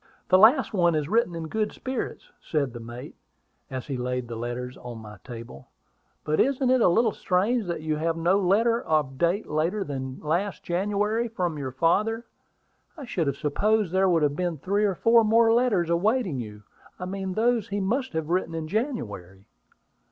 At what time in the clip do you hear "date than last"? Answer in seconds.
9.83-10.63